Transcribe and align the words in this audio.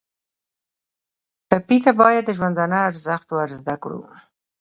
ټپي 1.49 1.77
ته 1.85 1.91
باید 2.01 2.23
د 2.25 2.31
ژوندانه 2.37 2.77
ارزښت 2.89 3.27
ور 3.31 3.49
زده 3.59 3.75
کړو. 3.83 4.01